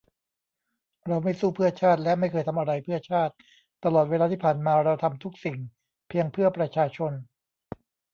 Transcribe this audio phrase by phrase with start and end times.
[1.07, 3.33] เราไม่สู้เพื่อชาติและไม่เคยทำอะไรเพื่อชาติ
[3.83, 5.57] ตลอดเวลาที่ผ่านมาเราทำทุกสิ่ง
[6.09, 7.11] เพียงเพื่อประชาชน